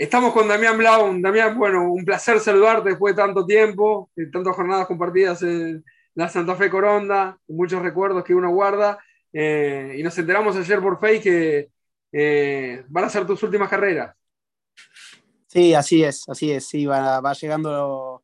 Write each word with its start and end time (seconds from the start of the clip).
Estamos 0.00 0.32
con 0.32 0.48
Damián 0.48 0.78
Blau. 0.78 1.20
Damián, 1.20 1.58
bueno, 1.58 1.92
un 1.92 2.06
placer 2.06 2.40
saludarte 2.40 2.88
después 2.88 3.14
de 3.14 3.20
tanto 3.20 3.44
tiempo, 3.44 4.10
tantas 4.32 4.56
jornadas 4.56 4.86
compartidas 4.86 5.42
en 5.42 5.84
la 6.14 6.26
Santa 6.26 6.56
Fe 6.56 6.70
Coronda, 6.70 7.38
muchos 7.48 7.82
recuerdos 7.82 8.24
que 8.24 8.34
uno 8.34 8.50
guarda. 8.50 8.98
Eh, 9.30 9.96
y 9.98 10.02
nos 10.02 10.16
enteramos 10.16 10.56
ayer 10.56 10.80
por 10.80 10.98
Facebook 10.98 11.24
que 11.24 11.70
eh, 12.12 12.82
van 12.88 13.04
a 13.04 13.10
ser 13.10 13.26
tus 13.26 13.42
últimas 13.42 13.68
carreras. 13.68 14.16
Sí, 15.46 15.74
así 15.74 16.02
es, 16.02 16.26
así 16.30 16.50
es. 16.50 16.66
Sí, 16.66 16.86
va, 16.86 17.20
llegando 17.34 18.22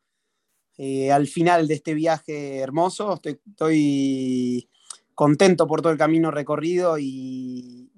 eh, 0.79 1.13
al 1.13 1.27
final 1.27 1.69
de 1.69 1.75
este 1.75 1.93
viaje 1.93 2.57
hermoso. 2.57 3.21
Estoy, 3.23 4.71
contento 5.15 5.67
por 5.67 5.83
todo 5.83 5.93
el 5.93 5.99
camino 5.99 6.31
recorrido 6.31 6.99
y, 6.99 7.91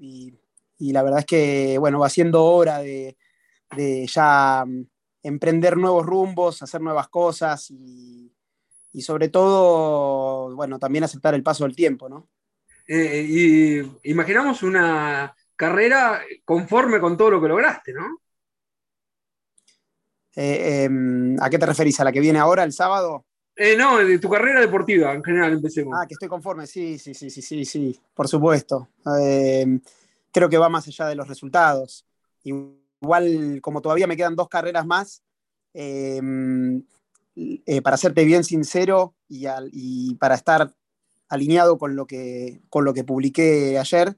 y 0.79 0.93
la 0.93 1.05
verdad 1.05 1.21
es 1.21 1.27
que, 1.27 1.79
bueno, 1.79 2.01
va 2.01 2.09
siendo 2.09 2.45
hora 2.45 2.81
de 2.81 3.17
de 3.77 4.07
ya 4.07 4.65
mm, 4.67 4.87
emprender 5.23 5.77
nuevos 5.77 6.05
rumbos, 6.05 6.63
hacer 6.63 6.81
nuevas 6.81 7.09
cosas 7.09 7.71
y, 7.71 8.33
sobre 9.01 9.29
todo, 9.29 10.55
bueno, 10.57 10.79
también 10.79 11.05
aceptar 11.05 11.35
el 11.35 11.43
paso 11.43 11.65
del 11.65 11.77
tiempo, 11.77 12.09
¿no? 12.09 12.29
Eh, 12.87 13.25
y 13.29 14.11
imaginamos 14.11 14.63
una 14.63 15.35
carrera 15.55 16.21
conforme 16.45 16.99
con 16.99 17.17
todo 17.17 17.31
lo 17.31 17.41
que 17.41 17.49
lograste, 17.49 17.93
¿no? 17.93 18.21
Eh, 20.35 20.85
em, 20.85 21.37
¿A 21.41 21.51
qué 21.51 21.59
te 21.59 21.67
referís? 21.67 22.01
¿A 22.01 22.05
la 22.05 22.13
que 22.13 22.21
viene 22.21 22.39
ahora, 22.39 22.65
el 22.65 22.73
sábado? 22.73 23.25
Eh, 23.55 23.77
no, 23.77 23.99
de 23.99 24.19
tu 24.19 24.29
carrera 24.29 24.61
deportiva 24.61 25.13
en 25.13 25.23
general, 25.23 25.53
empecemos. 25.53 25.97
Ah, 25.97 26.07
que 26.07 26.15
estoy 26.15 26.29
conforme, 26.29 26.67
sí, 26.67 26.99
sí, 26.99 27.15
sí, 27.15 27.31
sí, 27.31 27.43
sí, 27.43 27.65
sí, 27.65 28.01
por 28.15 28.27
supuesto. 28.27 28.89
Creo 30.33 30.49
que 30.49 30.59
va 30.59 30.69
más 30.69 30.87
allá 30.89 31.07
de 31.07 31.15
los 31.15 31.29
resultados. 31.29 32.07
Y 32.45 32.53
igual 33.01 33.61
como 33.63 33.81
todavía 33.81 34.07
me 34.07 34.17
quedan 34.17 34.37
dos 34.37 34.49
carreras 34.49 34.87
más, 34.87 35.23
em, 35.75 36.83
eh, 37.37 37.83
para 37.83 37.97
serte 37.97 38.25
bien 38.25 38.45
sincero 38.45 39.15
y, 39.29 40.15
para 40.17 40.35
estar 40.35 40.75
alineado 41.29 41.79
con 41.79 41.95
lo 41.95 42.07
que, 42.07 42.63
con 42.69 42.85
lo 42.85 42.95
que 42.95 43.05
publiqué 43.05 43.79
ayer, 43.79 44.17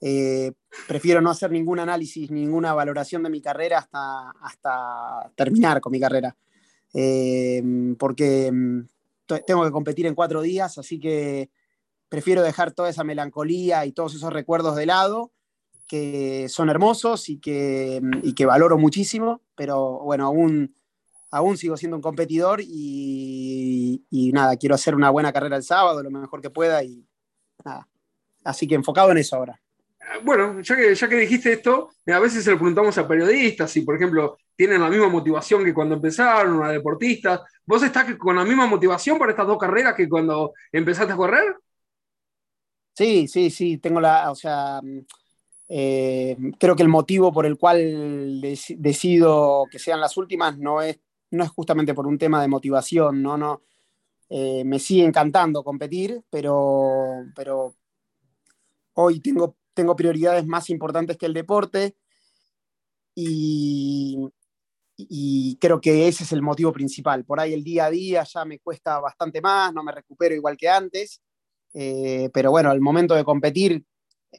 eh, 0.00 0.52
prefiero 0.86 1.20
no 1.20 1.30
hacer 1.30 1.50
ningún 1.50 1.78
análisis, 1.78 2.30
ninguna 2.30 2.72
valoración 2.74 3.22
de 3.22 3.30
mi 3.30 3.40
carrera 3.42 3.78
hasta, 3.78 4.30
hasta 4.42 5.32
terminar 5.34 5.80
con 5.80 5.92
mi 5.92 6.00
carrera. 6.00 6.36
Em, 6.92 7.96
porque 7.96 8.46
em, 8.46 8.86
tengo 9.46 9.64
que 9.64 9.70
competir 9.70 10.06
en 10.06 10.14
cuatro 10.14 10.42
días, 10.42 10.78
así 10.78 10.98
que 10.98 11.50
prefiero 12.08 12.42
dejar 12.42 12.72
toda 12.72 12.90
esa 12.90 13.04
melancolía 13.04 13.86
y 13.86 13.92
todos 13.92 14.14
esos 14.14 14.32
recuerdos 14.32 14.76
de 14.76 14.86
lado 14.86 15.32
que 15.90 16.48
son 16.48 16.70
hermosos 16.70 17.28
y 17.28 17.40
que, 17.40 18.00
y 18.22 18.32
que 18.32 18.46
valoro 18.46 18.78
muchísimo, 18.78 19.42
pero 19.56 19.98
bueno, 20.04 20.24
aún, 20.26 20.72
aún 21.32 21.56
sigo 21.56 21.76
siendo 21.76 21.96
un 21.96 22.00
competidor 22.00 22.60
y, 22.62 24.04
y, 24.08 24.30
nada, 24.30 24.56
quiero 24.56 24.76
hacer 24.76 24.94
una 24.94 25.10
buena 25.10 25.32
carrera 25.32 25.56
el 25.56 25.64
sábado, 25.64 26.00
lo 26.00 26.12
mejor 26.12 26.40
que 26.40 26.50
pueda 26.50 26.84
y 26.84 27.04
nada. 27.64 27.88
Así 28.44 28.68
que 28.68 28.76
enfocado 28.76 29.10
en 29.10 29.18
eso 29.18 29.34
ahora. 29.34 29.60
Bueno, 30.22 30.60
ya 30.60 30.76
que, 30.76 30.94
ya 30.94 31.08
que 31.08 31.16
dijiste 31.16 31.54
esto, 31.54 31.90
a 32.06 32.20
veces 32.20 32.44
se 32.44 32.52
lo 32.52 32.56
preguntamos 32.58 32.96
a 32.96 33.08
periodistas 33.08 33.72
si, 33.72 33.80
por 33.80 33.96
ejemplo, 33.96 34.38
tienen 34.54 34.80
la 34.80 34.90
misma 34.90 35.08
motivación 35.08 35.64
que 35.64 35.74
cuando 35.74 35.96
empezaron, 35.96 36.62
a 36.62 36.68
deportistas. 36.68 37.40
¿Vos 37.66 37.82
estás 37.82 38.14
con 38.14 38.36
la 38.36 38.44
misma 38.44 38.68
motivación 38.68 39.18
para 39.18 39.32
estas 39.32 39.48
dos 39.48 39.58
carreras 39.58 39.96
que 39.96 40.08
cuando 40.08 40.52
empezaste 40.70 41.14
a 41.14 41.16
correr? 41.16 41.56
Sí, 42.94 43.26
sí, 43.26 43.50
sí, 43.50 43.78
tengo 43.78 44.00
la, 44.00 44.30
o 44.30 44.36
sea, 44.36 44.80
eh, 45.72 46.36
creo 46.58 46.74
que 46.74 46.82
el 46.82 46.88
motivo 46.88 47.32
por 47.32 47.46
el 47.46 47.56
cual 47.56 48.40
decido 48.76 49.68
que 49.70 49.78
sean 49.78 50.00
las 50.00 50.16
últimas 50.16 50.58
no 50.58 50.82
es, 50.82 50.98
no 51.30 51.44
es 51.44 51.50
justamente 51.50 51.94
por 51.94 52.08
un 52.08 52.18
tema 52.18 52.42
de 52.42 52.48
motivación, 52.48 53.22
no, 53.22 53.38
no. 53.38 53.62
Eh, 54.28 54.64
me 54.64 54.80
sigue 54.80 55.04
encantando 55.04 55.62
competir, 55.62 56.24
pero, 56.28 57.24
pero 57.36 57.76
hoy 58.94 59.20
tengo, 59.20 59.56
tengo 59.72 59.94
prioridades 59.94 60.44
más 60.44 60.70
importantes 60.70 61.16
que 61.16 61.26
el 61.26 61.34
deporte 61.34 61.94
y, 63.14 64.18
y 64.96 65.56
creo 65.60 65.80
que 65.80 66.08
ese 66.08 66.24
es 66.24 66.32
el 66.32 66.42
motivo 66.42 66.72
principal. 66.72 67.24
Por 67.24 67.38
ahí 67.38 67.54
el 67.54 67.62
día 67.62 67.84
a 67.84 67.90
día 67.90 68.24
ya 68.24 68.44
me 68.44 68.58
cuesta 68.58 68.98
bastante 68.98 69.40
más, 69.40 69.72
no 69.72 69.84
me 69.84 69.92
recupero 69.92 70.34
igual 70.34 70.56
que 70.56 70.68
antes, 70.68 71.22
eh, 71.74 72.28
pero 72.32 72.50
bueno, 72.50 72.70
al 72.70 72.80
momento 72.80 73.14
de 73.14 73.22
competir 73.22 73.84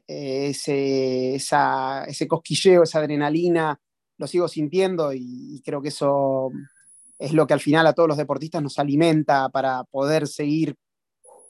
ese, 0.08 1.36
ese 1.36 2.28
cosquilleo, 2.28 2.84
esa 2.84 3.00
adrenalina, 3.00 3.80
lo 4.18 4.28
sigo 4.28 4.48
sintiendo 4.48 5.12
y, 5.14 5.62
creo 5.66 5.82
que 5.82 5.90
eso 5.90 6.52
es 7.18 7.34
lo 7.34 7.46
que 7.46 7.54
al 7.54 7.60
final 7.60 7.86
a 7.88 7.94
todos 7.94 8.10
los 8.10 8.18
deportistas 8.18 8.62
nos 8.62 8.80
alimenta 8.80 9.50
para 9.50 9.84
poder 9.86 10.28
seguir 10.28 10.76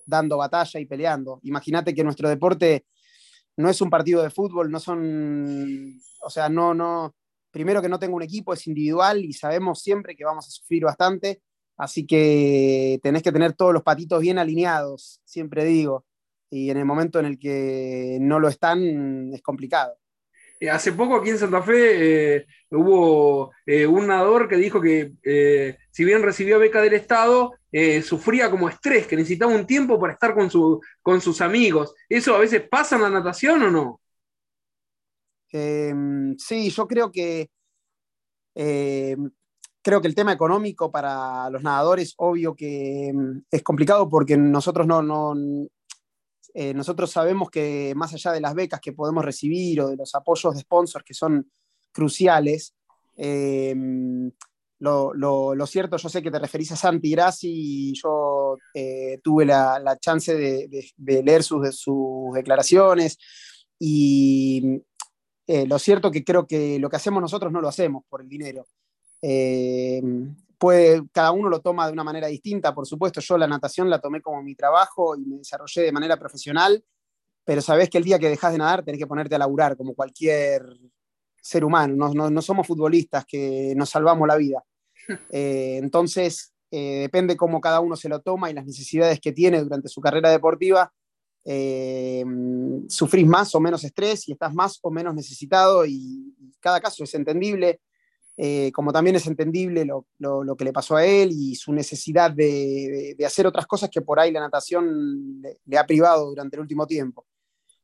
dando 0.06 0.38
batalla 0.38 0.80
y 0.80 0.86
peleando. 0.86 1.40
Imagínate 1.44 1.94
que 1.94 2.04
nuestro 2.04 2.28
deporte 2.30 2.86
no 3.58 3.70
es 3.70 3.82
un 3.82 3.90
partido 3.90 4.22
de 4.22 4.30
fútbol, 4.30 4.72
no 4.72 4.80
son, 4.80 6.00
o 6.24 6.30
sea, 6.30 6.50
no, 6.50 6.74
no, 6.74 7.16
primero 7.52 7.82
que 7.82 7.90
no 7.90 8.00
tengo 8.00 8.16
un 8.16 8.24
equipo, 8.24 8.54
es 8.54 8.68
individual 8.68 9.24
y 9.24 9.34
sabemos 9.34 9.82
siempre 9.82 10.16
que 10.16 10.26
vamos 10.26 10.48
a 10.48 10.52
sufrir 10.52 10.84
bastante, 10.84 11.42
así 11.78 12.06
que 12.06 13.00
tenés 13.04 13.24
que 13.24 13.32
tener 13.32 13.54
todos 13.54 13.74
los 13.74 13.84
patitos 13.84 14.22
bien 14.22 14.40
alineados, 14.40 15.22
siempre 15.26 15.64
digo 15.66 16.06
y 16.52 16.70
en 16.70 16.78
el 16.78 16.86
momento 16.86 17.20
en 17.20 17.26
el 17.26 17.40
que 17.40 18.18
no 18.22 18.40
lo 18.40 18.50
están 18.50 19.34
es 19.34 19.42
complicado. 19.42 19.96
Eh, 20.60 20.70
hace 20.70 20.92
poco 20.92 21.16
aquí 21.16 21.32
en 21.32 21.40
Santa 21.40 21.64
Fe 21.64 22.36
eh, 22.36 22.46
hubo 22.70 23.52
eh, 23.66 23.88
un 23.88 24.06
nadador 24.06 24.48
que 24.48 24.58
dijo 24.58 24.80
que 24.80 25.14
si 25.90 26.06
bien 26.06 26.22
recibió 26.22 26.60
beca 26.60 26.82
del 26.82 26.94
Estado, 26.94 27.54
sufría 28.04 28.52
como 28.52 28.70
estrés, 28.70 29.08
que 29.08 29.16
necesitaba 29.16 29.56
un 29.56 29.66
tiempo 29.66 30.00
para 30.00 30.14
estar 30.14 30.36
con, 30.36 30.52
su, 30.52 30.82
con 31.02 31.22
sus 31.22 31.42
amigos. 31.42 31.96
¿Eso 32.08 32.36
a 32.36 32.40
veces 32.40 32.62
pasa 32.70 32.98
en 32.98 33.02
la 33.02 33.10
natación 33.10 33.64
o 33.64 33.72
no? 33.72 34.02
Em, 35.54 36.38
sí, 36.38 36.70
yo 36.70 36.88
creo 36.88 37.12
que 37.12 37.50
creo 38.54 40.02
que 40.02 40.08
el 40.08 40.16
tema 40.16 40.34
económico 40.34 40.92
para 40.92 41.50
los 41.50 41.64
nadadores, 41.64 42.14
obvio 42.18 42.54
que 42.54 43.08
em, 43.08 43.42
es 43.50 43.64
complicado 43.64 44.08
porque 44.10 44.38
nosotros 44.38 44.86
no, 44.86 45.02
no, 45.02 45.34
eh, 46.54 46.74
nosotros 46.74 47.12
sabemos 47.12 47.50
que 47.50 47.94
más 47.96 48.14
allá 48.14 48.32
de 48.32 48.42
las 48.42 48.54
becas 48.54 48.80
que 48.82 48.94
podemos 48.94 49.24
recibir 49.24 49.82
o 49.82 49.90
de 49.90 49.96
los 49.96 50.14
apoyos 50.16 50.54
de 50.54 50.62
sponsors 50.62 51.06
que 51.06 51.14
son 51.14 51.50
cruciales, 51.92 52.76
eh, 53.18 53.76
lo, 54.80 55.66
cierto, 55.68 55.98
yo 55.98 56.10
sé 56.10 56.24
que 56.24 56.32
te 56.32 56.40
referís 56.40 56.72
a 56.72 56.76
Santi 56.76 57.12
Grassi 57.12 57.52
y 57.52 57.94
yo 57.94 58.58
eh, 58.74 59.20
tuve 59.24 59.46
la, 59.46 59.98
chance 60.00 60.36
de, 60.36 61.24
leer 61.24 61.44
sus, 61.44 61.62
declaraciones 62.34 63.18
y 63.80 64.82
lo 65.48 65.78
cierto 65.80 66.10
que 66.12 66.24
creo 66.24 66.48
que 66.48 66.80
lo 66.80 66.90
que 66.90 66.96
hacemos 66.96 67.22
nosotros 67.22 67.52
no 67.52 67.62
lo 67.62 67.68
hacemos 67.68 68.04
por 68.10 68.22
el 68.22 68.30
dinero 68.30 68.66
cada 71.12 71.32
uno 71.32 71.50
lo 71.50 71.62
toma 71.62 71.88
de 71.88 71.94
una 71.94 72.04
manera 72.04 72.28
distinta, 72.28 72.74
por 72.74 72.86
supuesto, 72.86 73.20
yo 73.20 73.38
la 73.38 73.48
natación 73.48 73.90
la 73.90 74.00
tomé 74.00 74.22
como 74.22 74.44
mi 74.44 74.56
trabajo 74.56 75.16
y 75.16 75.26
me 75.26 75.38
desarrollé 75.38 75.84
de 75.84 75.92
manera 75.92 76.18
profesional, 76.18 76.84
pero 77.44 77.62
sabés 77.62 77.90
que 77.90 77.98
el 77.98 78.04
día 78.04 78.20
que 78.20 78.30
dejas 78.30 78.52
de 78.52 78.60
nadar 78.60 78.84
tenés 78.84 79.00
que 79.00 79.08
ponerte 79.08 79.36
a 79.36 79.40
laburar 79.40 79.76
como 79.76 79.96
cualquier 79.96 80.64
ser 81.42 81.66
humano, 81.66 82.12
no, 82.14 82.42
somos 82.42 82.68
futbolistas 82.68 83.26
que 83.26 83.74
nos 83.76 83.90
salvamos 83.90 84.28
la 84.28 84.36
vida. 84.36 84.64
Eh, 85.32 85.80
entonces, 85.82 86.54
eh, 86.70 87.00
depende 87.02 87.36
cómo 87.36 87.60
cada 87.60 87.80
uno 87.80 87.96
se 87.96 88.08
lo 88.08 88.22
toma 88.22 88.52
y 88.52 88.54
las 88.54 88.66
necesidades 88.66 89.20
que 89.20 89.32
tiene 89.32 89.62
durante 89.64 89.90
su 89.90 90.00
carrera 90.00 90.30
deportiva, 90.30 90.94
eh, 91.44 92.24
sufrís 92.88 93.26
más 93.26 93.56
o 93.56 93.60
menos 93.60 93.84
estrés 93.84 94.28
y 94.28 94.34
estás 94.34 94.54
más 94.54 94.78
o 94.84 94.92
menos 94.92 95.16
necesitado 95.16 95.86
y 95.86 96.36
cada 96.60 96.80
caso 96.80 97.04
es 97.04 97.14
entendible. 97.16 97.82
Eh, 98.38 98.72
como 98.72 98.94
también 98.94 99.16
es 99.18 99.28
entendible 99.28 99.86
lo, 99.86 100.56
que 100.58 100.64
le 100.64 100.74
pasó 100.74 100.96
a 100.96 101.06
él 101.06 101.32
y 101.32 101.56
su 101.56 101.74
necesidad 101.74 102.32
de, 102.32 103.16
hacer 103.26 103.46
otras 103.46 103.68
cosas 103.68 103.90
que 103.90 104.02
por 104.02 104.20
ahí 104.20 104.32
la 104.32 104.40
natación 104.40 105.42
le, 105.42 105.78
ha 105.78 105.86
privado 105.86 106.30
durante 106.30 106.56
el 106.56 106.62
último 106.62 106.88
tiempo. 106.88 107.26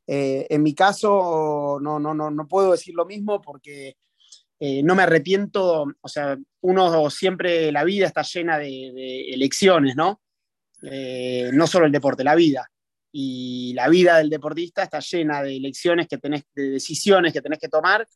Eh, 0.07 0.47
en 0.49 0.63
mi 0.63 0.73
caso, 0.73 1.79
no, 1.81 1.99
no, 1.99 2.13
no, 2.13 2.31
no 2.31 2.47
puedo 2.47 2.71
decir 2.71 2.95
lo 2.95 3.05
mismo 3.05 3.41
porque 3.41 3.97
eh, 4.59 4.81
no 4.81 4.95
me 4.95 5.03
arrepiento, 5.03 5.85
o 6.01 6.07
sea, 6.07 6.37
uno 6.61 7.09
siempre, 7.09 7.71
la 7.71 7.83
vida 7.83 8.07
está 8.07 8.21
llena 8.21 8.57
de, 8.57 9.33
elecciones, 9.33 9.95
¿no? 9.95 10.21
no 10.81 11.67
solo 11.67 11.85
el 11.85 11.91
deporte, 11.91 12.23
la 12.23 12.35
vida. 12.35 12.69
Y 13.11 13.73
la 13.73 13.89
vida 13.89 14.17
del 14.17 14.29
deportista 14.29 14.83
está 14.83 14.99
llena 14.99 15.41
de 15.41 15.57
elecciones 15.57 16.07
que 16.07 16.17
tenés, 16.17 16.43
de 16.55 16.69
decisiones 16.69 17.33
que 17.33 17.41
tenés 17.41 17.59
que 17.59 17.69
tomar 17.69 18.07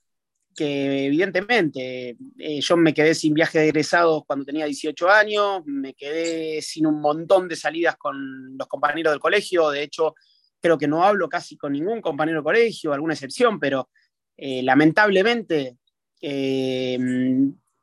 que 0.56 1.06
evidentemente 1.06 2.18
eh, 2.38 2.62
yo 2.62 2.77
me 2.77 2.94
quedé 2.94 3.15
sin 3.15 3.33
viaje 3.33 3.59
de 3.59 3.69
egresados 3.69 4.24
cuando 4.25 4.45
tenía 4.45 4.65
18 4.65 5.09
años, 5.09 5.62
me 5.65 5.94
quedé 5.94 6.62
sin 6.62 6.88
un 6.88 7.00
montón 7.00 7.48
de 7.48 7.56
salidas 7.56 7.95
con 7.98 8.57
los 8.57 8.68
compañeros 8.68 9.13
del 9.13 9.19
colegio, 9.19 9.69
de 9.69 9.83
hecho 9.83 10.15
creo 10.62 10.77
que 10.77 10.88
no 10.88 11.03
hablo 11.03 11.27
casi 11.27 11.57
con 11.57 11.74
ningún 11.74 12.01
compañero 12.01 12.39
de 12.39 12.44
colegio, 12.44 12.94
alguna 12.94 13.13
excepción, 13.13 13.59
pero 13.59 13.89
eh, 14.38 14.62
lamentablemente 14.62 15.77
eh, 16.21 17.00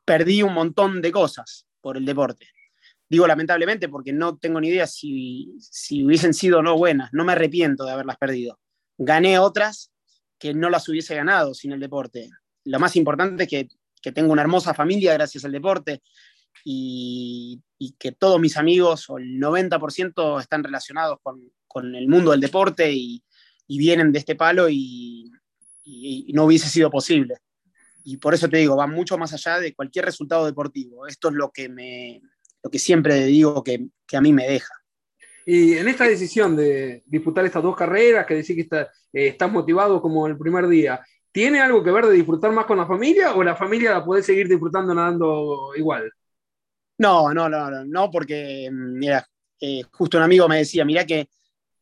perdí 0.05 0.41
un 0.43 0.53
montón 0.53 1.01
de 1.01 1.11
cosas 1.11 1.65
por 1.81 1.97
el 1.97 2.05
deporte. 2.05 2.47
Digo 3.09 3.25
lamentablemente 3.25 3.89
porque 3.89 4.13
no 4.13 4.37
tengo 4.37 4.61
ni 4.61 4.69
idea 4.69 4.85
si, 4.85 5.55
si 5.59 6.05
hubiesen 6.05 6.33
sido 6.33 6.59
o 6.59 6.61
no 6.61 6.77
buenas. 6.77 7.09
No 7.11 7.25
me 7.25 7.31
arrepiento 7.31 7.83
de 7.83 7.91
haberlas 7.91 8.17
perdido. 8.17 8.59
Gané 8.97 9.39
otras 9.39 9.91
que 10.37 10.53
no 10.53 10.69
las 10.69 10.87
hubiese 10.87 11.15
ganado 11.15 11.53
sin 11.53 11.71
el 11.71 11.79
deporte. 11.79 12.29
Lo 12.65 12.79
más 12.79 12.95
importante 12.95 13.43
es 13.43 13.49
que, 13.49 13.67
que 14.01 14.11
tengo 14.11 14.31
una 14.31 14.41
hermosa 14.41 14.73
familia 14.73 15.13
gracias 15.13 15.45
al 15.45 15.51
deporte 15.51 16.01
y, 16.63 17.61
y 17.77 17.93
que 17.93 18.11
todos 18.11 18.39
mis 18.39 18.57
amigos, 18.57 19.09
o 19.09 19.17
el 19.17 19.39
90%, 19.39 20.41
están 20.41 20.63
relacionados 20.63 21.19
con, 21.21 21.51
con, 21.67 21.95
el 21.95 22.07
mundo 22.07 22.31
del 22.31 22.41
deporte 22.41 22.91
y, 22.91 23.23
y 23.67 23.77
vienen 23.77 24.11
de 24.11 24.19
este 24.19 24.35
palo 24.35 24.67
y, 24.69 25.31
y, 25.83 26.31
no 26.33 26.45
hubiese 26.45 26.69
sido 26.69 26.89
posible. 26.89 27.35
Y 28.03 28.17
por 28.17 28.33
eso 28.33 28.49
te 28.49 28.57
digo, 28.57 28.75
va 28.75 28.87
mucho 28.87 29.17
más 29.17 29.33
allá 29.33 29.59
de 29.59 29.73
cualquier 29.73 30.05
resultado 30.05 30.45
deportivo. 30.45 31.07
Esto 31.07 31.29
es 31.29 31.35
lo 31.35 31.51
que, 31.51 31.69
me, 31.69 32.21
lo 32.63 32.69
que 32.69 32.79
siempre 32.79 33.25
digo 33.25 33.63
que, 33.63 33.87
que 34.07 34.17
a 34.17 34.21
mí 34.21 34.33
me 34.33 34.47
deja. 34.47 34.73
Y 35.45 35.73
en 35.73 35.87
esta 35.87 36.05
decisión 36.05 36.55
de 36.55 37.03
disputar 37.05 37.45
estas 37.45 37.63
dos 37.63 37.75
carreras, 37.75 38.25
que 38.25 38.35
decís 38.35 38.55
que 38.55 38.61
está, 38.61 38.81
eh, 39.13 39.27
estás 39.29 39.51
motivado 39.51 40.01
como 40.01 40.27
el 40.27 40.37
primer 40.37 40.67
día, 40.67 41.01
¿tiene 41.31 41.61
algo 41.61 41.83
que 41.83 41.91
ver 41.91 42.05
de 42.05 42.13
disfrutar 42.13 42.51
más 42.51 42.65
con 42.65 42.77
la 42.77 42.87
familia 42.87 43.33
o 43.33 43.43
la 43.43 43.55
familia 43.55 43.91
la 43.91 44.05
podés 44.05 44.25
seguir 44.25 44.47
disfrutando 44.47 44.93
nadando 44.93 45.71
igual? 45.75 46.11
No, 46.97 47.33
no, 47.33 47.47
no, 47.47 47.85
no, 47.85 48.11
porque, 48.11 48.69
mira, 48.71 49.25
eh, 49.59 49.83
justo 49.91 50.17
un 50.17 50.23
amigo 50.23 50.47
me 50.47 50.57
decía, 50.57 50.83
mira 50.83 51.05
que 51.05 51.29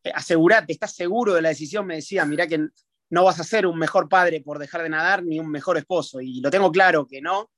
eh, 0.03 0.11
asegurate, 0.13 0.73
estás 0.73 0.93
seguro 0.93 1.33
de 1.33 1.41
la 1.41 1.49
decisión, 1.49 1.85
me 1.85 1.95
decía, 1.95 2.25
mira 2.25 2.47
que 2.47 2.67
no 3.09 3.23
vas 3.23 3.39
a 3.39 3.43
ser 3.43 3.65
un 3.65 3.77
mejor 3.79 4.09
padre 4.09 4.41
por 4.41 4.59
dejar 4.59 4.83
de 4.83 4.89
nadar 4.89 5.23
ni 5.23 5.39
un 5.39 5.49
mejor 5.49 5.77
esposo. 5.77 6.21
Y 6.21 6.41
lo 6.41 6.51
tengo 6.51 6.71
claro 6.71 7.07
que 7.07 7.21
no, 7.21 7.49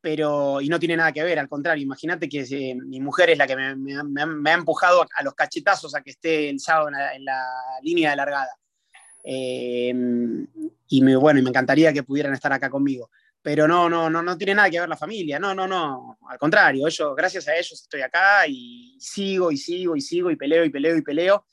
pero 0.00 0.60
y 0.60 0.68
no 0.68 0.78
tiene 0.78 0.96
nada 0.96 1.12
que 1.12 1.22
ver, 1.22 1.38
al 1.38 1.48
contrario, 1.48 1.82
imagínate 1.82 2.28
que 2.28 2.42
eh, 2.42 2.74
mi 2.74 3.00
mujer 3.00 3.30
es 3.30 3.38
la 3.38 3.46
que 3.46 3.56
me, 3.56 4.50
ha 4.50 4.54
empujado 4.54 5.02
a, 5.02 5.22
los 5.22 5.34
cachetazos 5.34 5.94
a 5.94 6.02
que 6.02 6.10
esté 6.10 6.48
el 6.48 6.60
sábado 6.60 6.88
en 6.88 6.94
la, 6.94 7.14
en 7.14 7.24
la 7.24 7.42
línea 7.82 8.10
de 8.10 8.16
largada. 8.16 8.50
Eh, 9.28 9.92
y 10.88 11.02
me, 11.02 11.16
bueno, 11.16 11.42
me 11.42 11.50
encantaría 11.50 11.92
que 11.92 12.04
pudieran 12.04 12.32
estar 12.32 12.52
acá 12.52 12.70
conmigo. 12.70 13.10
Pero 13.42 13.66
no, 13.66 13.88
no, 13.88 14.08
no, 14.08 14.22
no 14.22 14.38
tiene 14.38 14.54
nada 14.54 14.70
que 14.70 14.80
ver 14.80 14.88
la 14.88 14.96
familia, 14.96 15.38
no, 15.38 15.54
no, 15.54 15.68
no, 15.68 16.18
al 16.28 16.38
contrario, 16.38 16.86
ellos, 16.88 17.14
gracias 17.16 17.46
a 17.46 17.54
ellos 17.54 17.80
estoy 17.80 18.02
acá 18.02 18.44
y 18.48 18.96
sigo 18.98 19.52
y 19.52 19.56
sigo 19.56 19.94
y 19.94 20.00
sigo 20.00 20.30
y 20.30 20.36
peleo 20.36 20.64
y 20.64 20.70
peleo 20.70 20.96
y 20.96 21.02
peleo. 21.02 21.46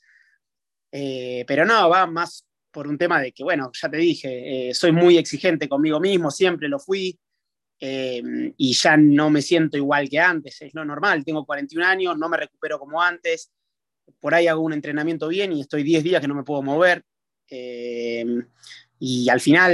Eh, 0.90 1.44
pero 1.46 1.64
no, 1.64 1.88
va 1.88 2.06
más 2.06 2.46
por 2.70 2.88
un 2.88 2.98
tema 2.98 3.20
de 3.20 3.32
que, 3.32 3.44
bueno, 3.44 3.70
ya 3.72 3.88
te 3.88 3.96
dije, 3.96 4.70
eh, 4.70 4.74
soy 4.74 4.92
muy 4.92 5.18
exigente 5.18 5.68
conmigo 5.68 6.00
mismo, 6.00 6.30
siempre 6.30 6.68
lo 6.68 6.78
fui, 6.78 7.18
eh, 7.80 8.22
y 8.56 8.72
ya 8.72 8.96
no 8.96 9.30
me 9.30 9.42
siento 9.42 9.76
igual 9.76 10.08
que 10.08 10.18
antes, 10.18 10.62
es 10.62 10.74
lo 10.74 10.84
normal, 10.84 11.24
tengo 11.24 11.44
41 11.44 11.86
años, 11.86 12.18
no 12.18 12.28
me 12.28 12.36
recupero 12.36 12.78
como 12.78 13.00
antes, 13.00 13.52
por 14.20 14.34
ahí 14.34 14.48
hago 14.48 14.62
un 14.62 14.72
entrenamiento 14.72 15.28
bien 15.28 15.52
y 15.52 15.60
estoy 15.60 15.82
10 15.82 16.02
días 16.02 16.20
que 16.20 16.28
no 16.28 16.34
me 16.34 16.44
puedo 16.44 16.62
mover, 16.62 17.04
eh, 17.54 18.24
y 18.98 19.28
al 19.28 19.40
final 19.40 19.72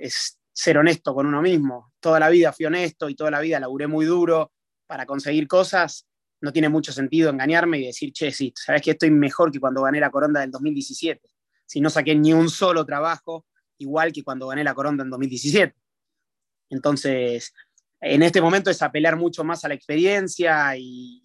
es 0.00 0.38
ser 0.52 0.78
honesto 0.78 1.14
con 1.14 1.26
uno 1.26 1.42
mismo, 1.42 1.92
toda 2.00 2.20
la 2.20 2.28
vida 2.28 2.52
fui 2.52 2.66
honesto 2.66 3.08
y 3.08 3.14
toda 3.14 3.30
la 3.30 3.40
vida 3.40 3.58
laburé 3.58 3.86
muy 3.86 4.04
duro 4.04 4.52
para 4.86 5.06
conseguir 5.06 5.48
cosas, 5.48 6.06
no 6.40 6.52
tiene 6.52 6.68
mucho 6.68 6.92
sentido 6.92 7.30
engañarme 7.30 7.78
y 7.78 7.86
decir, 7.86 8.12
che, 8.12 8.30
sí, 8.32 8.52
sabes 8.56 8.82
que 8.82 8.90
estoy 8.92 9.10
mejor 9.10 9.50
que 9.50 9.60
cuando 9.60 9.82
gané 9.82 10.00
la 10.00 10.10
Coronda 10.10 10.40
del 10.40 10.50
2017 10.50 11.32
si 11.72 11.80
no 11.80 11.88
saqué 11.88 12.14
ni 12.14 12.34
un 12.34 12.50
solo 12.50 12.84
trabajo, 12.84 13.46
igual 13.78 14.12
que 14.12 14.22
cuando 14.22 14.46
gané 14.46 14.62
la 14.62 14.74
Coronda 14.74 15.04
en 15.04 15.08
2017. 15.08 15.74
Entonces, 16.68 17.54
en 17.98 18.22
este 18.22 18.42
momento 18.42 18.68
es 18.68 18.82
apelar 18.82 19.16
mucho 19.16 19.42
más 19.42 19.64
a 19.64 19.68
la 19.68 19.74
experiencia 19.74 20.76
y, 20.76 21.22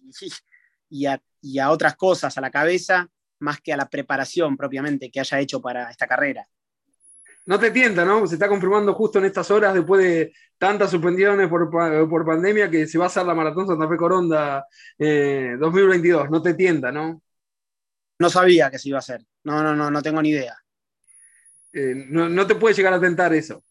a, 1.04 1.70
otras 1.70 1.96
cosas 1.96 2.38
a 2.38 2.40
la 2.40 2.50
cabeza, 2.50 3.10
más 3.40 3.60
que 3.60 3.72
a 3.72 3.76
la 3.76 3.88
preparación 3.88 4.56
propiamente 4.56 5.10
que 5.10 5.20
haya 5.20 5.40
hecho 5.40 5.60
para 5.60 5.90
esta 5.90 6.06
carrera. 6.06 6.46
No 7.46 7.58
te 7.58 7.70
tienta, 7.70 8.04
¿no? 8.04 8.26
Se 8.26 8.34
está 8.34 8.46
confirmando 8.46 8.92
justo 8.92 9.18
en 9.18 9.24
estas 9.24 9.50
horas, 9.50 9.72
después 9.72 10.04
de 10.04 10.34
tantas 10.58 10.90
suspensiones 10.90 11.48
por, 11.48 11.70
por 11.70 12.26
pandemia, 12.26 12.68
que 12.68 12.86
se 12.86 12.98
va 12.98 13.04
a 13.04 13.06
hacer 13.06 13.24
la 13.24 13.34
Maratón 13.34 13.66
Santa 13.66 13.88
Fe 13.88 13.96
Coronda 13.96 14.66
eh, 14.98 15.56
2022. 15.58 16.28
No 16.28 16.42
te 16.42 16.52
tienta, 16.52 16.92
¿no? 16.92 17.22
No 18.18 18.28
sabía 18.28 18.70
que 18.70 18.78
se 18.78 18.90
iba 18.90 18.98
a 18.98 19.00
hacer. 19.00 19.24
No, 19.44 19.62
no, 19.62 19.74
no, 19.74 19.90
no 19.90 20.02
tengo 20.02 20.20
ni 20.20 20.28
idea. 20.28 20.58
Eh, 21.72 21.94
no, 22.08 22.28
no, 22.28 22.46
te 22.46 22.56
puede 22.56 22.74
llegar 22.74 22.92
a 22.92 23.00
tentar 23.00 23.32
eso. 23.32 23.64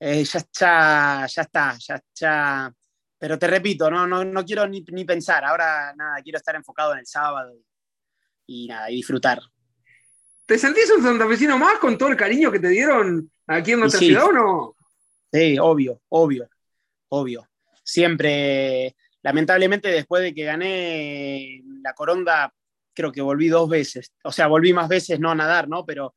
Eh, 0.00 0.24
ya, 0.24 0.40
ya, 0.52 1.26
ya 1.28 1.42
está, 1.42 1.76
ya, 1.78 2.02
ya. 2.14 2.74
Pero 3.16 3.38
te 3.38 3.46
repito, 3.46 3.88
no, 3.92 4.08
no, 4.08 4.24
no 4.24 4.44
quiero 4.44 4.66
ni, 4.66 4.84
ni, 4.90 5.04
pensar. 5.04 5.44
Ahora 5.44 5.94
nada, 5.94 6.20
quiero 6.20 6.38
estar 6.38 6.56
enfocado 6.56 6.94
en 6.94 6.98
el 6.98 7.06
sábado 7.06 7.54
y, 8.52 8.66
nada, 8.66 8.90
y 8.90 8.96
disfrutar. 8.96 9.40
¿Te 10.44 10.58
sentís 10.58 10.90
un 10.90 11.02
santafesino 11.02 11.58
más 11.58 11.78
con 11.78 11.96
todo 11.96 12.10
el 12.10 12.16
cariño 12.16 12.52
que 12.52 12.58
te 12.58 12.68
dieron 12.68 13.30
aquí 13.46 13.72
en 13.72 13.80
nuestra 13.80 14.00
sí. 14.00 14.06
ciudad 14.06 14.26
o 14.26 14.32
no? 14.32 14.76
Sí, 15.32 15.58
obvio, 15.58 16.02
obvio, 16.10 16.48
obvio. 17.08 17.48
Siempre, 17.82 18.94
lamentablemente, 19.22 19.88
después 19.88 20.22
de 20.22 20.34
que 20.34 20.44
gané 20.44 21.62
la 21.82 21.94
Coronda, 21.94 22.52
creo 22.92 23.10
que 23.10 23.22
volví 23.22 23.48
dos 23.48 23.68
veces, 23.68 24.12
o 24.24 24.30
sea, 24.30 24.46
volví 24.46 24.72
más 24.72 24.88
veces 24.88 25.18
no 25.18 25.30
a 25.30 25.34
nadar, 25.34 25.68
¿no? 25.68 25.86
Pero 25.86 26.14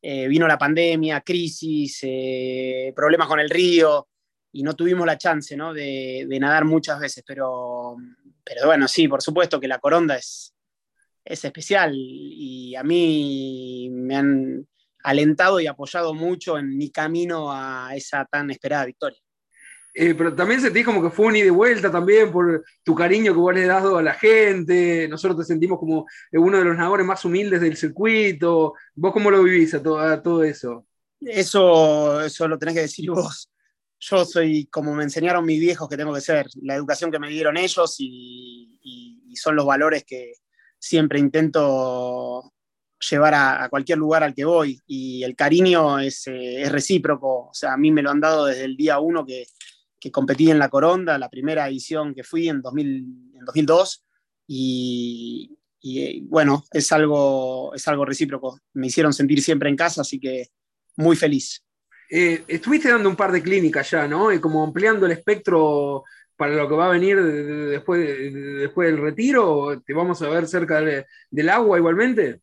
eh, 0.00 0.28
vino 0.28 0.46
la 0.46 0.58
pandemia, 0.58 1.20
crisis, 1.22 2.00
eh, 2.02 2.92
problemas 2.94 3.26
con 3.26 3.40
el 3.40 3.50
río 3.50 4.08
y 4.52 4.62
no 4.62 4.76
tuvimos 4.76 5.06
la 5.06 5.18
chance, 5.18 5.56
¿no? 5.56 5.74
De, 5.74 6.26
de, 6.28 6.40
nadar 6.40 6.64
muchas 6.64 7.00
veces, 7.00 7.24
pero, 7.26 7.96
pero 8.44 8.66
bueno, 8.66 8.86
sí, 8.86 9.08
por 9.08 9.22
supuesto 9.22 9.58
que 9.58 9.68
la 9.68 9.78
coronda 9.78 10.16
es, 10.16 10.54
es 11.24 11.44
especial 11.44 11.92
y 11.94 12.74
a 12.76 12.82
mí 12.82 13.88
me 13.92 14.16
han 14.16 14.66
alentado 15.02 15.60
y 15.60 15.66
apoyado 15.66 16.14
mucho 16.14 16.58
en 16.58 16.76
mi 16.76 16.90
camino 16.90 17.52
a 17.52 17.94
esa 17.94 18.24
tan 18.24 18.50
esperada 18.50 18.86
victoria. 18.86 19.18
Eh, 19.94 20.14
pero 20.14 20.34
también 20.34 20.60
sentís 20.60 20.86
como 20.86 21.02
que 21.02 21.10
fue 21.10 21.26
un 21.26 21.36
ida 21.36 21.46
y 21.46 21.50
vuelta 21.50 21.90
también 21.90 22.32
por 22.32 22.64
tu 22.82 22.94
cariño 22.94 23.34
que 23.34 23.38
vos 23.38 23.54
le 23.54 23.62
has 23.64 23.82
dado 23.82 23.98
a 23.98 24.02
la 24.02 24.14
gente. 24.14 25.06
Nosotros 25.08 25.40
te 25.40 25.52
sentimos 25.52 25.78
como 25.78 26.06
uno 26.32 26.58
de 26.58 26.64
los 26.64 26.76
nadadores 26.76 27.04
más 27.04 27.24
humildes 27.24 27.60
del 27.60 27.76
circuito. 27.76 28.72
¿Vos 28.94 29.12
cómo 29.12 29.30
lo 29.30 29.42
vivís 29.42 29.74
a 29.74 29.82
todo, 29.82 29.98
a 29.98 30.22
todo 30.22 30.44
eso? 30.44 30.86
Eso, 31.20 32.24
eso 32.24 32.48
lo 32.48 32.58
tenés 32.58 32.74
que 32.74 32.80
decir 32.82 33.10
vos. 33.10 33.50
Yo 34.00 34.24
soy 34.24 34.66
como 34.66 34.94
me 34.94 35.04
enseñaron 35.04 35.44
mis 35.44 35.60
viejos 35.60 35.88
que 35.88 35.96
tengo 35.96 36.12
que 36.12 36.20
ser, 36.22 36.46
la 36.62 36.74
educación 36.74 37.10
que 37.10 37.20
me 37.20 37.28
dieron 37.28 37.56
ellos 37.56 37.96
y, 37.98 38.78
y, 38.82 39.22
y 39.28 39.36
son 39.36 39.54
los 39.54 39.66
valores 39.66 40.04
que 40.04 40.32
siempre 40.82 41.20
intento 41.20 42.52
llevar 42.98 43.34
a, 43.34 43.68
cualquier 43.68 43.98
lugar 43.98 44.24
al 44.24 44.34
que 44.34 44.44
voy. 44.44 44.80
Y 44.86 45.22
el 45.22 45.36
cariño 45.36 46.00
es, 46.00 46.26
eh, 46.26 46.62
es 46.62 46.72
recíproco. 46.72 47.48
O 47.48 47.54
sea, 47.54 47.74
a 47.74 47.76
mí 47.76 47.92
me 47.92 48.02
lo 48.02 48.10
han 48.10 48.20
dado 48.20 48.46
desde 48.46 48.64
el 48.64 48.76
día 48.76 48.98
uno 48.98 49.24
que, 49.24 49.46
que 50.00 50.10
competí 50.10 50.50
en 50.50 50.58
la 50.58 50.68
Coronda, 50.68 51.18
la 51.18 51.30
primera 51.30 51.68
edición 51.68 52.14
que 52.14 52.24
fui 52.24 52.48
en, 52.48 52.60
2000, 52.60 52.86
en 53.34 53.44
2002, 53.44 54.04
y, 54.48 55.56
y, 55.80 56.20
bueno, 56.22 56.64
es 56.72 56.90
algo, 56.90 57.72
es 57.74 57.86
algo 57.86 58.04
recíproco. 58.04 58.58
Me 58.74 58.88
hicieron 58.88 59.12
sentir 59.12 59.40
siempre 59.40 59.68
en 59.68 59.76
casa, 59.76 60.00
así 60.00 60.18
que 60.18 60.48
muy 60.96 61.14
feliz. 61.14 61.64
Eh, 62.10 62.44
estuviste 62.48 62.90
dando 62.90 63.08
un 63.08 63.16
par 63.16 63.30
de 63.30 63.42
clínicas 63.42 63.90
ya, 63.90 64.08
¿no? 64.08 64.32
Y 64.32 64.40
como 64.40 64.64
ampliando 64.64 65.06
el 65.06 65.12
espectro 65.12 66.02
para 66.42 66.56
lo 66.56 66.68
que 66.68 66.74
va 66.74 66.86
a 66.86 66.90
venir 66.90 67.22
de, 67.22 67.44
de, 67.44 67.66
después, 67.66 68.00
de, 68.00 68.30
después 68.32 68.90
del 68.90 69.00
retiro, 69.00 69.80
¿te 69.86 69.94
vamos 69.94 70.20
a 70.22 70.28
ver 70.28 70.48
cerca 70.48 70.80
del 70.80 71.48
agua 71.48 71.78
igualmente? 71.78 72.40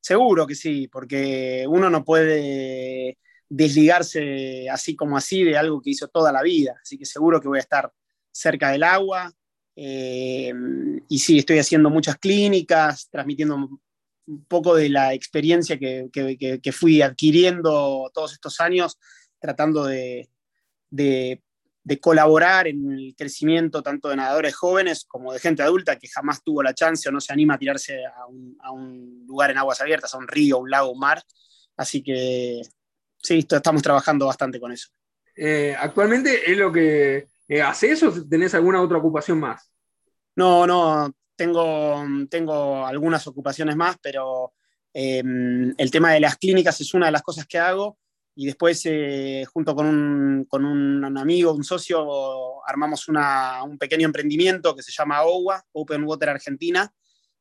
Seguro 0.00 0.46
que 0.46 0.54
sí, 0.54 0.86
porque 0.86 1.64
uno 1.68 1.90
no 1.90 2.04
puede 2.04 3.18
desligarse 3.48 4.70
así 4.70 4.94
como 4.94 5.16
así 5.16 5.42
de 5.42 5.56
algo 5.56 5.82
que 5.82 5.90
hizo 5.90 6.06
toda 6.06 6.30
la 6.30 6.42
vida. 6.42 6.76
Así 6.80 6.96
que 6.96 7.04
seguro 7.04 7.40
que 7.40 7.48
voy 7.48 7.58
a 7.58 7.62
estar 7.62 7.92
cerca 8.30 8.70
del 8.70 8.84
agua. 8.84 9.32
Eh, 9.74 10.54
y 11.08 11.18
sí, 11.18 11.38
estoy 11.38 11.58
haciendo 11.58 11.90
muchas 11.90 12.18
clínicas, 12.18 13.08
transmitiendo 13.10 13.56
un 13.56 14.44
poco 14.44 14.76
de 14.76 14.90
la 14.90 15.12
experiencia 15.12 15.76
que, 15.76 16.08
que, 16.12 16.72
fui 16.72 17.02
adquiriendo 17.02 18.12
todos 18.14 18.32
estos 18.32 18.60
años, 18.60 18.96
tratando 19.40 19.86
de, 19.86 20.28
de, 21.84 22.00
colaborar 22.00 22.68
en 22.68 22.92
el 22.92 23.14
crecimiento 23.16 23.82
tanto 23.82 24.08
de 24.08 24.16
nadadores 24.16 24.54
jóvenes 24.54 25.04
como 25.04 25.32
de 25.32 25.38
gente 25.38 25.62
adulta 25.62 25.98
que 25.98 26.08
jamás 26.08 26.42
tuvo 26.42 26.62
la 26.62 26.74
chance 26.74 27.08
o 27.08 27.12
no 27.12 27.20
se 27.20 27.32
anima 27.32 27.54
a 27.54 27.58
tirarse 27.58 28.04
a 28.06 28.26
un, 28.26 28.56
a 28.60 28.70
un 28.70 29.24
lugar 29.26 29.50
en 29.50 29.58
aguas 29.58 29.80
abiertas, 29.80 30.14
a 30.14 30.18
un 30.18 30.28
río, 30.28 30.58
un 30.58 30.70
lago, 30.70 30.90
un 30.90 30.98
mar. 30.98 31.22
Así 31.76 32.02
que 32.02 32.62
sí, 33.18 33.46
estamos 33.48 33.82
trabajando 33.82 34.26
bastante 34.26 34.60
con 34.60 34.72
eso. 34.72 34.88
Eh, 35.36 35.74
¿Actualmente 35.78 36.50
es 36.50 36.58
lo 36.58 36.70
que 36.70 37.28
eh, 37.48 37.62
haces 37.62 38.02
o 38.02 38.28
tenés 38.28 38.54
alguna 38.54 38.82
otra 38.82 38.98
ocupación 38.98 39.40
más? 39.40 39.70
No, 40.36 40.66
no, 40.66 41.12
tengo, 41.36 42.04
tengo 42.28 42.86
algunas 42.86 43.26
ocupaciones 43.26 43.76
más, 43.76 43.96
pero 44.02 44.54
eh, 44.92 45.22
el 45.76 45.90
tema 45.90 46.12
de 46.12 46.20
las 46.20 46.36
clínicas 46.36 46.80
es 46.80 46.94
una 46.94 47.06
de 47.06 47.12
las 47.12 47.22
cosas 47.22 47.46
que 47.46 47.58
hago 47.58 47.98
y 48.34 48.46
después, 48.46 48.80
eh, 48.86 49.44
junto 49.52 49.74
con 49.74 49.86
un, 49.86 50.44
con 50.46 50.64
un, 50.64 51.18
amigo, 51.18 51.52
un 51.52 51.64
socio, 51.64 52.66
armamos 52.66 53.06
un 53.08 53.78
pequeño 53.78 54.06
emprendimiento 54.06 54.74
que 54.74 54.82
se 54.82 54.92
llama 54.92 55.22
OWA, 55.22 55.62
Open 55.72 56.04
Water 56.04 56.30
Argentina, 56.30 56.92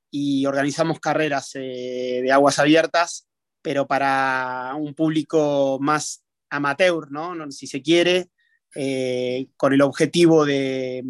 y 0.09 0.45
organizamos 0.45 0.99
carreras 0.99 1.51
eh, 1.55 2.19
de 2.21 2.31
aguas 2.31 2.59
abiertas, 2.59 3.29
pero 3.61 3.87
para 3.87 4.73
un 4.77 4.93
público 4.93 5.77
más 5.79 6.25
amateur, 6.49 7.09
¿no? 7.09 7.49
si 7.51 7.67
se 7.67 7.81
quiere, 7.81 8.27
eh, 8.75 9.47
con 9.55 9.73
el 9.73 9.81
objetivo 9.81 10.45
de, 10.45 11.03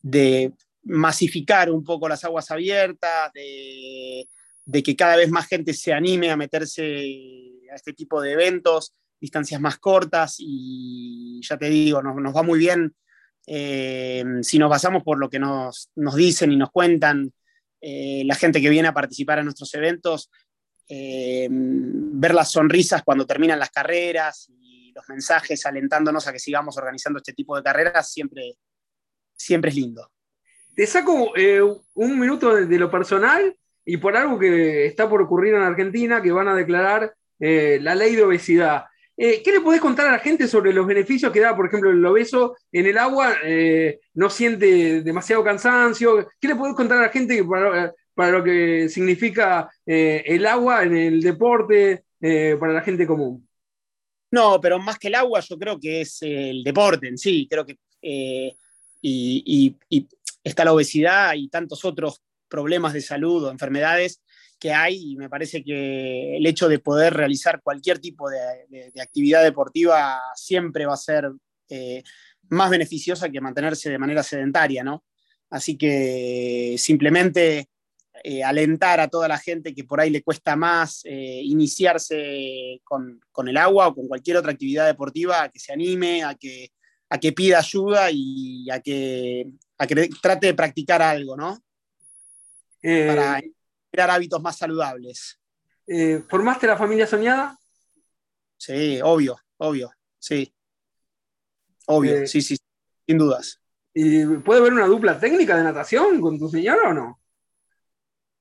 de, 0.00 0.52
masificar 0.84 1.70
un 1.70 1.84
poco 1.84 2.08
las 2.08 2.24
aguas 2.24 2.50
abiertas, 2.50 3.30
de, 3.34 4.26
de 4.64 4.82
que 4.82 4.96
cada 4.96 5.16
vez 5.16 5.28
más 5.30 5.46
gente 5.46 5.74
se 5.74 5.92
anime 5.92 6.30
a 6.30 6.36
meterse 6.36 6.82
a 7.70 7.74
este 7.74 7.92
tipo 7.92 8.22
de 8.22 8.32
eventos 8.32 8.94
distancias 9.20 9.60
más 9.60 9.78
cortas 9.78 10.36
y 10.38 11.40
ya 11.42 11.56
te 11.56 11.68
digo, 11.68 12.02
nos, 12.02 12.34
va 12.34 12.42
muy 12.42 12.58
bien 12.58 12.94
eh, 13.50 14.22
si 14.42 14.58
nos 14.58 14.68
basamos 14.68 15.02
por 15.02 15.18
lo 15.18 15.30
que 15.30 15.38
nos, 15.38 15.90
nos 15.96 16.14
dicen 16.14 16.52
y 16.52 16.56
nos 16.56 16.70
cuentan 16.70 17.32
eh, 17.80 18.22
la 18.26 18.34
gente 18.34 18.60
que 18.60 18.68
viene 18.68 18.88
a 18.88 18.92
participar 18.92 19.38
en 19.38 19.46
nuestros 19.46 19.72
eventos, 19.74 20.30
eh, 20.86 21.48
ver 21.50 22.34
las 22.34 22.50
sonrisas 22.50 23.02
cuando 23.02 23.26
terminan 23.26 23.58
las 23.58 23.70
carreras 23.70 24.50
y 24.50 24.92
los 24.92 25.08
mensajes 25.08 25.64
alentándonos 25.64 26.26
a 26.26 26.32
que 26.32 26.38
sigamos 26.38 26.76
organizando 26.76 27.18
este 27.18 27.32
tipo 27.32 27.56
de 27.56 27.62
carreras, 27.62 28.12
siempre, 28.12 28.58
siempre 29.32 29.70
es 29.70 29.76
lindo. 29.76 30.10
Te 30.74 30.86
saco 30.86 31.32
un 31.94 32.20
minuto 32.20 32.54
de, 32.54 32.78
lo 32.78 32.90
personal 32.90 33.56
y 33.84 33.96
por 33.96 34.14
algo 34.14 34.38
que 34.38 34.86
está 34.86 35.08
por 35.08 35.22
ocurrir 35.22 35.54
en 35.54 35.62
Argentina, 35.62 36.20
que 36.20 36.32
van 36.32 36.48
a 36.48 36.54
declarar 36.54 37.14
la 37.38 37.94
ley 37.94 38.14
de 38.14 38.24
obesidad. 38.24 38.84
Eh, 39.20 39.42
¿Qué 39.42 39.50
le 39.50 39.60
podés 39.60 39.80
contar 39.80 40.06
a 40.06 40.12
la 40.12 40.18
gente 40.20 40.46
sobre 40.46 40.72
los 40.72 40.86
beneficios 40.86 41.32
que 41.32 41.40
da, 41.40 41.56
por 41.56 41.66
ejemplo, 41.66 41.90
el 41.90 42.06
obeso 42.06 42.56
en 42.70 42.86
el 42.86 42.96
agua? 42.96 43.34
Eh, 43.42 43.98
no 44.14 44.30
siente 44.30 45.02
demasiado 45.02 45.42
cansancio. 45.42 46.28
¿Qué 46.40 46.46
le 46.46 46.54
podés 46.54 46.76
contar 46.76 46.98
a 46.98 47.02
la 47.02 47.08
gente 47.08 47.44
para, 48.14 48.30
lo 48.30 48.44
que 48.44 48.88
significa 48.88 49.68
eh, 49.84 50.22
el 50.24 50.46
agua 50.46 50.84
en 50.84 50.96
el 50.96 51.20
deporte 51.20 52.04
para 52.20 52.72
la 52.72 52.82
gente 52.82 53.08
común? 53.08 53.44
No, 54.30 54.60
pero 54.60 54.78
más 54.78 54.98
que 54.98 55.08
el 55.08 55.16
agua, 55.16 55.40
yo 55.40 55.58
creo 55.58 55.80
que 55.80 56.02
es 56.02 56.18
el 56.22 56.62
deporte 56.62 57.08
en 57.08 57.18
sí. 57.18 57.48
Creo 57.50 57.66
que 57.66 57.76
y, 59.02 59.76
está 60.44 60.64
la 60.64 60.72
obesidad 60.72 61.34
y 61.34 61.48
tantos 61.48 61.84
otros 61.84 62.22
problemas 62.48 62.92
de 62.92 63.00
salud 63.00 63.44
o 63.44 63.50
enfermedades 63.50 64.22
que 64.58 64.72
hay 64.72 65.12
y 65.12 65.16
me 65.16 65.28
parece 65.28 65.62
que 65.62 66.36
el 66.36 66.46
hecho 66.46 66.68
de 66.68 66.78
poder 66.78 67.14
realizar 67.14 67.62
cualquier 67.62 67.98
tipo 67.98 68.28
de, 68.28 68.92
actividad 69.00 69.42
deportiva 69.42 70.20
siempre 70.34 70.86
va 70.86 70.94
a 70.94 70.98
ser 70.98 71.30
eh, 71.68 72.02
más 72.48 72.70
beneficiosa 72.70 73.28
que 73.30 73.40
mantenerse 73.40 73.90
de 73.90 73.98
manera 73.98 74.22
sedentaria, 74.22 74.82
¿no? 74.82 75.04
Así 75.50 75.76
que 75.76 76.74
simplemente 76.78 77.68
eh, 78.24 78.42
alentar 78.42 79.00
a 79.00 79.08
toda 79.08 79.28
la 79.28 79.38
gente 79.38 79.74
que 79.74 79.84
por 79.84 80.00
ahí 80.00 80.10
le 80.10 80.22
cuesta 80.22 80.56
más 80.56 81.02
eh, 81.04 81.40
iniciarse 81.44 82.80
con, 82.84 83.20
el 83.46 83.56
agua 83.56 83.88
o 83.88 83.94
con 83.94 84.08
cualquier 84.08 84.38
otra 84.38 84.52
actividad 84.52 84.86
deportiva, 84.86 85.44
a 85.44 85.48
que 85.48 85.60
se 85.60 85.72
anime, 85.72 86.24
a 86.24 86.34
que, 86.34 86.70
a 87.08 87.18
que 87.18 87.32
pida 87.32 87.58
ayuda 87.58 88.10
y 88.10 88.68
a 88.70 88.80
que, 88.80 89.46
a 89.78 89.86
que 89.86 90.10
trate 90.20 90.48
de 90.48 90.54
practicar 90.54 91.00
algo, 91.00 91.36
¿no? 91.36 91.62
Para 92.80 93.40
crear 93.90 94.10
hábitos 94.10 94.40
más 94.42 94.56
saludables. 94.56 95.38
Eh, 95.86 96.22
¿Formaste 96.28 96.66
la 96.66 96.76
familia 96.76 97.06
soñada? 97.06 97.58
Sí, 98.56 99.00
obvio, 99.02 99.38
obvio, 99.56 99.90
sí. 100.18 100.52
Obvio, 101.86 102.16
eh, 102.16 102.26
sí, 102.26 102.42
sí, 102.42 102.58
sin 103.06 103.18
dudas. 103.18 103.60
¿Y 103.94 104.24
puede 104.38 104.60
haber 104.60 104.72
una 104.72 104.86
dupla 104.86 105.18
técnica 105.18 105.56
de 105.56 105.64
natación 105.64 106.20
con 106.20 106.38
tu 106.38 106.48
señora 106.48 106.90
o 106.90 106.92
no? 106.92 107.20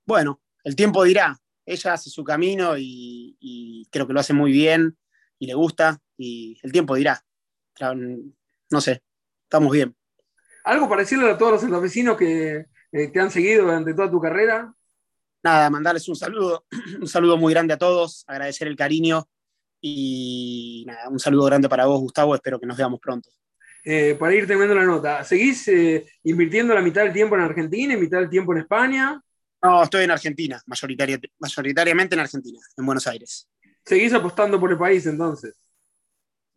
Bueno, 0.05 0.41
el 0.63 0.75
tiempo 0.75 1.03
dirá. 1.03 1.37
Ella 1.65 1.93
hace 1.93 2.09
su 2.09 2.23
camino 2.23 2.75
y, 2.77 3.87
creo 3.91 4.07
que 4.07 4.13
lo 4.13 4.19
hace 4.19 4.33
muy 4.33 4.51
bien 4.51 4.97
y 5.39 5.47
le 5.47 5.53
gusta 5.53 5.99
y 6.17 6.59
el 6.63 6.71
tiempo 6.71 6.95
dirá. 6.95 7.21
No 8.69 8.81
sé, 8.81 9.01
estamos 9.43 9.71
bien. 9.71 9.95
¿Algo 10.63 10.89
para 10.89 11.01
decirle 11.01 11.29
a 11.29 11.37
todos 11.37 11.63
los 11.63 11.81
vecinos 11.81 12.17
que 12.17 12.65
eh, 12.91 13.07
te 13.07 13.19
han 13.19 13.31
seguido 13.31 13.63
durante 13.63 13.93
toda 13.93 14.11
tu 14.11 14.19
carrera? 14.19 14.73
Nada, 15.43 15.69
mandarles 15.69 16.07
un 16.09 16.15
saludo, 16.15 16.65
un 17.01 17.07
saludo 17.07 17.37
muy 17.37 17.53
grande 17.53 17.73
a 17.73 17.77
todos, 17.77 18.23
agradecer 18.27 18.67
el 18.67 18.75
cariño 18.75 19.27
y 19.81 20.83
nada, 20.87 21.09
un 21.09 21.19
saludo 21.19 21.45
grande 21.45 21.69
para 21.69 21.85
vos, 21.85 21.99
Gustavo, 21.99 22.35
espero 22.35 22.59
que 22.59 22.65
nos 22.65 22.77
veamos 22.77 22.99
pronto. 22.99 23.29
Eh, 23.83 24.15
para 24.19 24.35
ir 24.35 24.45
terminando 24.45 24.75
la 24.75 24.85
nota, 24.85 25.23
¿seguís 25.23 25.67
eh, 25.69 26.05
invirtiendo 26.23 26.73
la 26.73 26.81
mitad 26.81 27.03
del 27.03 27.13
tiempo 27.13 27.35
en 27.35 27.41
Argentina 27.41 27.93
y 27.93 27.97
mitad 27.97 28.19
del 28.19 28.29
tiempo 28.29 28.53
en 28.53 28.59
España? 28.59 29.21
No, 29.63 29.83
estoy 29.83 30.03
en 30.03 30.11
Argentina, 30.11 30.61
mayoritariamente 30.65 32.15
en 32.15 32.19
Argentina, 32.19 32.59
en 32.77 32.85
Buenos 32.85 33.07
Aires. 33.07 33.47
¿Seguís 33.85 34.13
apostando 34.13 34.59
por 34.59 34.71
el 34.71 34.77
país 34.77 35.05
entonces? 35.05 35.55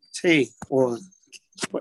Sí, 0.01 0.53
por, 0.69 0.99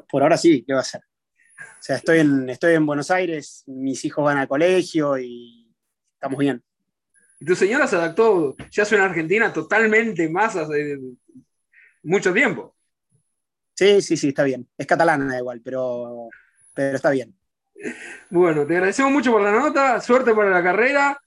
por 0.07 0.21
ahora 0.21 0.37
sí, 0.37 0.63
¿qué 0.65 0.73
va 0.73 0.81
a 0.81 0.83
ser? 0.83 1.01
O 1.01 1.81
sea, 1.81 1.95
estoy 1.95 2.19
en, 2.19 2.49
estoy 2.49 2.75
en 2.75 2.85
Buenos 2.85 3.09
Aires, 3.09 3.63
mis 3.65 4.03
hijos 4.05 4.23
van 4.23 4.37
al 4.37 4.47
colegio 4.47 5.17
y 5.17 5.73
estamos 6.13 6.37
bien. 6.37 6.63
Y 7.39 7.45
tu 7.45 7.55
señora 7.55 7.87
se 7.87 7.95
adaptó, 7.95 8.55
ya 8.69 8.83
soy 8.83 8.97
en 8.97 9.05
Argentina 9.05 9.53
totalmente 9.53 10.27
más 10.29 10.55
hace 10.55 10.99
mucho 12.03 12.33
tiempo. 12.33 12.75
Sí, 13.75 14.01
sí, 14.01 14.17
sí, 14.17 14.29
está 14.29 14.43
bien. 14.43 14.67
Es 14.77 14.85
catalana 14.85 15.37
igual, 15.37 15.61
pero, 15.63 16.27
pero 16.73 16.97
está 16.97 17.11
bien. 17.11 17.33
Bueno, 18.29 18.67
te 18.67 18.75
agradecemos 18.75 19.11
mucho 19.11 19.31
por 19.31 19.41
la 19.41 19.51
nota, 19.51 20.01
suerte 20.01 20.33
para 20.33 20.49
la 20.49 20.61
carrera. 20.61 21.17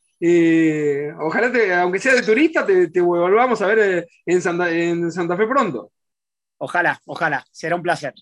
ojalá, 1.19 1.81
aunque 1.81 1.99
sea 1.99 2.15
de 2.15 2.23
turista, 2.23 2.67
te, 2.67 2.91
te, 2.91 3.01
volvamos 3.01 3.61
a 3.63 3.67
ver 3.67 3.79
eh, 3.79 4.07
en 4.27 4.43
Santa, 4.43 4.71
en 4.71 5.11
Santa 5.11 5.37
Fe 5.37 5.47
pronto. 5.47 5.93
Ojalá, 6.59 7.01
ojalá, 7.07 7.45
será 7.51 7.75
un 7.75 7.83
placer. 7.83 8.15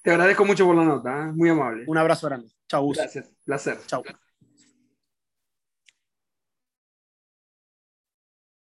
Te 0.00 0.12
agradezco 0.12 0.44
mucho 0.44 0.64
por 0.64 0.76
la 0.76 0.84
nota, 0.84 1.10
¿eh? 1.10 1.32
muy 1.32 1.48
amable. 1.48 1.84
Un 1.88 1.98
abrazo 1.98 2.28
grande. 2.28 2.48
Chau, 2.68 2.92
Gracias, 2.92 3.32
placer. 3.44 3.78
Chau. 3.86 4.04